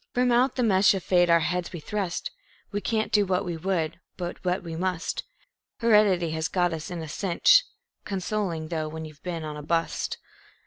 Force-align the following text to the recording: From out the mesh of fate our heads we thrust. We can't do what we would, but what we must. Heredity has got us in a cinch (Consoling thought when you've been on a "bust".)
From 0.15 0.31
out 0.31 0.55
the 0.55 0.63
mesh 0.63 0.95
of 0.95 1.03
fate 1.03 1.29
our 1.29 1.41
heads 1.41 1.71
we 1.71 1.79
thrust. 1.79 2.31
We 2.71 2.81
can't 2.81 3.11
do 3.11 3.23
what 3.23 3.45
we 3.45 3.55
would, 3.55 3.99
but 4.17 4.43
what 4.43 4.63
we 4.63 4.75
must. 4.75 5.23
Heredity 5.77 6.31
has 6.31 6.47
got 6.47 6.73
us 6.73 6.89
in 6.89 7.03
a 7.03 7.07
cinch 7.07 7.65
(Consoling 8.03 8.67
thought 8.67 8.93
when 8.93 9.05
you've 9.05 9.21
been 9.21 9.43
on 9.43 9.57
a 9.57 9.61
"bust".) 9.61 10.17